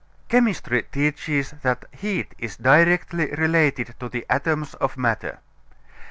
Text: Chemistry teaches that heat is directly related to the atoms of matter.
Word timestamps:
Chemistry 0.29 0.81
teaches 0.91 1.51
that 1.61 1.85
heat 1.91 2.33
is 2.39 2.57
directly 2.57 3.27
related 3.37 3.93
to 3.99 4.09
the 4.09 4.25
atoms 4.31 4.73
of 4.73 4.97
matter. 4.97 5.41